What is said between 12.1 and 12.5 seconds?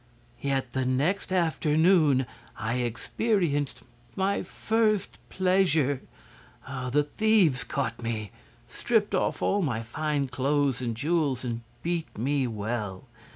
me